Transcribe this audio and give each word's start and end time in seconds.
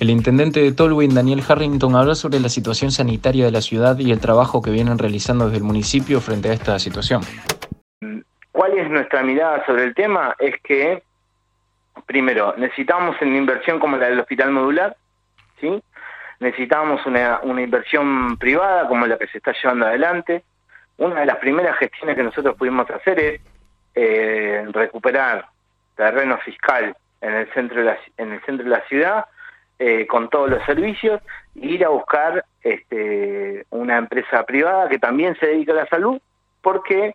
El 0.00 0.10
intendente 0.10 0.60
de 0.60 0.70
Tolwyn, 0.70 1.12
Daniel 1.12 1.42
Harrington, 1.46 1.96
habló 1.96 2.14
sobre 2.14 2.38
la 2.38 2.48
situación 2.48 2.92
sanitaria 2.92 3.46
de 3.46 3.50
la 3.50 3.60
ciudad 3.60 3.98
y 3.98 4.12
el 4.12 4.20
trabajo 4.20 4.62
que 4.62 4.70
vienen 4.70 4.96
realizando 4.96 5.46
desde 5.46 5.58
el 5.58 5.64
municipio 5.64 6.20
frente 6.20 6.50
a 6.50 6.52
esta 6.52 6.78
situación. 6.78 7.22
¿Cuál 8.52 8.78
es 8.78 8.88
nuestra 8.88 9.24
mirada 9.24 9.66
sobre 9.66 9.82
el 9.82 9.94
tema? 9.94 10.36
Es 10.38 10.54
que, 10.62 11.02
primero, 12.06 12.54
necesitamos 12.56 13.16
una 13.20 13.36
inversión 13.36 13.80
como 13.80 13.96
la 13.96 14.08
del 14.08 14.20
hospital 14.20 14.52
modular, 14.52 14.96
¿sí? 15.60 15.82
Necesitamos 16.38 17.04
una, 17.04 17.40
inversión 17.60 18.36
privada 18.36 18.86
como 18.86 19.04
la 19.04 19.18
que 19.18 19.26
se 19.26 19.38
está 19.38 19.52
llevando 19.52 19.86
adelante. 19.86 20.44
Una 20.98 21.20
de 21.20 21.26
las 21.26 21.38
primeras 21.38 21.76
gestiones 21.76 22.14
que 22.14 22.22
nosotros 22.22 22.54
pudimos 22.56 22.88
hacer 22.88 23.18
es 23.18 23.40
eh, 23.96 24.64
recuperar 24.70 25.46
terreno 25.96 26.38
fiscal 26.38 26.96
en 27.20 27.32
el 27.32 27.52
centro 27.52 27.82
de 27.82 27.96
en 28.16 28.32
el 28.34 28.40
centro 28.42 28.62
de 28.62 28.70
la 28.70 28.86
ciudad 28.86 29.24
eh, 29.78 30.06
con 30.06 30.28
todos 30.28 30.50
los 30.50 30.64
servicios, 30.64 31.20
ir 31.54 31.84
a 31.84 31.88
buscar 31.88 32.44
este, 32.62 33.64
una 33.70 33.98
empresa 33.98 34.44
privada 34.44 34.88
que 34.88 34.98
también 34.98 35.36
se 35.38 35.46
dedica 35.46 35.72
a 35.72 35.76
la 35.76 35.86
salud, 35.86 36.20
porque 36.62 37.14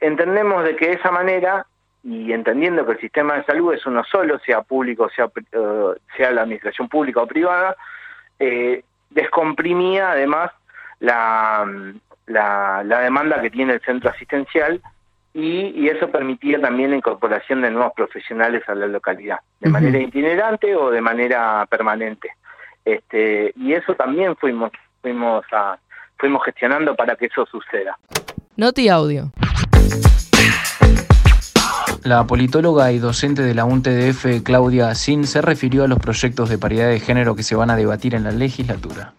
entendemos 0.00 0.64
de 0.64 0.76
que 0.76 0.86
de 0.88 0.92
esa 0.94 1.10
manera, 1.10 1.66
y 2.02 2.32
entendiendo 2.32 2.84
que 2.86 2.92
el 2.92 3.00
sistema 3.00 3.34
de 3.34 3.44
salud 3.44 3.74
es 3.74 3.84
uno 3.86 4.02
solo, 4.04 4.38
sea 4.40 4.62
público, 4.62 5.08
sea, 5.10 5.30
eh, 5.52 5.94
sea 6.16 6.30
la 6.32 6.42
administración 6.42 6.88
pública 6.88 7.22
o 7.22 7.26
privada, 7.26 7.76
eh, 8.38 8.82
descomprimía 9.10 10.12
además 10.12 10.50
la, 10.98 11.64
la, 12.26 12.82
la 12.84 13.00
demanda 13.00 13.40
que 13.40 13.50
tiene 13.50 13.74
el 13.74 13.80
centro 13.82 14.10
asistencial 14.10 14.80
y, 15.34 15.88
eso 15.88 16.08
permitía 16.10 16.60
también 16.60 16.90
la 16.90 16.96
incorporación 16.96 17.62
de 17.62 17.70
nuevos 17.70 17.92
profesionales 17.94 18.62
a 18.68 18.74
la 18.74 18.86
localidad, 18.86 19.38
de 19.60 19.70
manera 19.70 19.98
itinerante 19.98 20.76
o 20.76 20.90
de 20.90 21.00
manera 21.00 21.66
permanente. 21.70 22.32
Este, 22.84 23.52
y 23.56 23.72
eso 23.72 23.94
también 23.94 24.36
fuimos, 24.36 24.72
fuimos, 25.00 25.44
a, 25.52 25.78
fuimos 26.18 26.44
gestionando 26.44 26.94
para 26.94 27.16
que 27.16 27.26
eso 27.26 27.46
suceda. 27.46 27.96
Noti 28.56 28.88
Audio. 28.88 29.30
La 32.04 32.26
politóloga 32.26 32.90
y 32.90 32.98
docente 32.98 33.42
de 33.42 33.54
la 33.54 33.64
UNTDF, 33.64 34.42
Claudia 34.42 34.94
Sin, 34.94 35.24
se 35.24 35.40
refirió 35.40 35.84
a 35.84 35.88
los 35.88 36.00
proyectos 36.00 36.50
de 36.50 36.58
paridad 36.58 36.88
de 36.88 36.98
género 36.98 37.36
que 37.36 37.44
se 37.44 37.54
van 37.54 37.70
a 37.70 37.76
debatir 37.76 38.14
en 38.14 38.24
la 38.24 38.32
legislatura. 38.32 39.14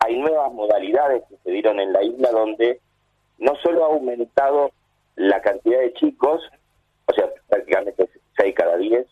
Hay 0.00 0.16
nuevas 0.18 0.50
modalidades 0.52 1.22
que 1.28 1.36
se 1.44 1.50
dieron 1.50 1.78
en 1.78 1.92
la 1.92 2.02
isla 2.02 2.30
donde 2.30 2.80
no 3.38 3.54
solo 3.62 3.84
ha 3.84 3.88
aumentado 3.88 4.72
la 5.18 5.42
cantidad 5.42 5.80
de 5.80 5.92
chicos, 5.94 6.40
o 7.06 7.12
sea, 7.12 7.28
prácticamente 7.48 8.08
6 8.36 8.54
cada 8.54 8.76
10, 8.76 9.06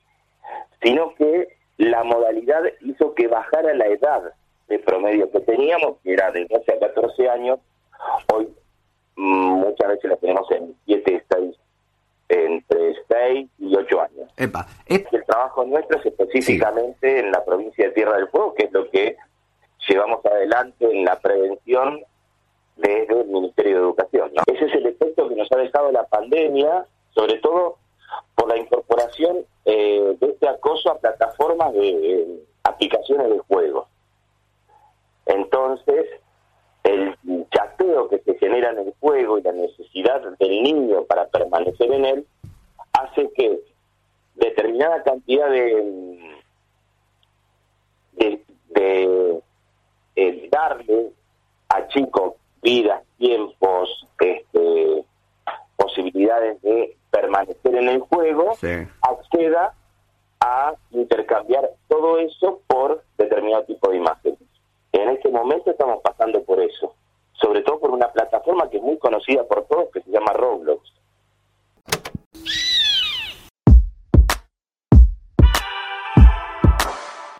sino 0.82 1.14
que 1.16 1.48
la 1.78 2.04
modalidad 2.04 2.62
hizo 2.80 3.14
que 3.14 3.26
bajara 3.26 3.74
la 3.74 3.86
edad 3.86 4.32
de 4.68 4.78
promedio 4.78 5.30
que 5.30 5.40
teníamos, 5.40 5.98
que 6.02 6.12
era 6.12 6.30
de 6.30 6.46
12 6.46 6.72
a 6.72 6.78
14 6.78 7.28
años, 7.28 7.58
hoy 8.32 8.48
mm, 9.16 9.50
muchas 9.60 9.88
veces 9.88 10.10
la 10.10 10.16
tenemos 10.16 10.50
en 10.52 10.76
7, 10.86 11.24
6, 11.28 11.56
entre 12.28 12.94
6 13.08 13.50
y 13.58 13.76
8 13.76 14.00
años. 14.00 14.32
Epa, 14.36 14.66
El 14.86 15.24
trabajo 15.26 15.64
nuestro 15.64 15.98
es 15.98 16.06
específicamente 16.06 17.18
en 17.18 17.32
la 17.32 17.44
provincia 17.44 17.84
de 17.84 17.92
Tierra 17.92 18.16
del 18.16 18.28
Fuego, 18.28 18.54
que 18.54 18.66
es 18.66 18.72
lo 18.72 18.88
que 18.90 19.16
llevamos 19.88 20.24
adelante 20.24 20.88
en 20.88 21.04
la 21.04 21.18
prevención 21.18 22.00
desde 22.86 23.20
el 23.20 23.28
Ministerio 23.28 23.74
de 23.74 23.82
Educación. 23.82 24.30
Ese 24.46 24.64
es 24.66 24.74
el 24.74 24.86
efecto 24.86 25.28
que 25.28 25.34
nos 25.34 25.50
ha 25.50 25.56
dejado 25.56 25.90
la 25.90 26.04
pandemia, 26.04 26.86
sobre 27.14 27.38
todo 27.38 27.78
por 28.34 28.48
la 28.48 28.56
incorporación 28.56 29.38
eh, 29.64 30.16
de 30.20 30.26
este 30.26 30.48
acoso 30.48 30.90
a 30.90 30.98
plataformas 30.98 31.72
de 31.72 32.44
aplicaciones 32.62 33.30
de 33.30 33.38
juegos. 33.40 33.88
Entonces, 35.26 36.06
el 36.84 37.16
chateo 37.50 38.08
que 38.08 38.18
se 38.20 38.38
genera 38.38 38.70
en 38.70 38.78
el 38.78 38.94
juego 39.00 39.38
y 39.38 39.42
la 39.42 39.52
necesidad 39.52 40.22
del 40.38 40.62
niño 40.62 41.04
para 41.04 41.26
permanecer 41.26 41.90
en 41.92 42.04
él 42.04 42.26
hace 42.92 43.28
que 43.32 43.60
determinada 44.36 45.02
cantidad 45.02 45.50
de, 45.50 46.44
de, 48.12 49.42
eh, 50.14 50.48
darle 50.50 51.10
a 51.68 51.88
chicos 51.88 52.34
vidas, 52.66 53.00
tiempos, 53.16 54.08
este, 54.18 55.04
posibilidades 55.76 56.60
de 56.62 56.96
permanecer 57.10 57.76
en 57.76 57.88
el 57.88 58.00
juego, 58.00 58.54
acceda 59.02 59.72
a 60.40 60.74
intercambiar 60.90 61.70
todo 61.86 62.18
eso 62.18 62.60
por 62.66 63.04
determinado 63.18 63.62
tipo 63.66 63.88
de 63.88 63.98
imágenes. 63.98 64.40
En 64.90 65.10
este 65.10 65.28
momento 65.28 65.70
estamos 65.70 66.00
pasando 66.02 66.42
por 66.42 66.60
eso, 66.60 66.92
sobre 67.34 67.62
todo 67.62 67.78
por 67.78 67.90
una 67.92 68.08
plataforma 68.08 68.68
que 68.68 68.78
es 68.78 68.82
muy 68.82 68.98
conocida 68.98 69.44
por 69.44 69.64
todos, 69.66 69.88
que 69.92 70.02
se 70.02 70.10
llama 70.10 70.32
Roblox. 70.32 70.85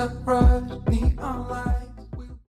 Mr. 0.00 0.24
Pro. 0.24 0.39